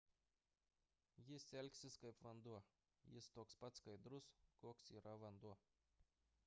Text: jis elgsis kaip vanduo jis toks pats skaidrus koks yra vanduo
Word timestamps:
jis 1.27 1.45
elgsis 1.61 1.97
kaip 2.05 2.17
vanduo 2.29 2.57
jis 3.17 3.27
toks 3.37 3.61
pats 3.65 3.81
skaidrus 3.83 4.31
koks 4.65 4.93
yra 5.01 5.13
vanduo 5.25 5.55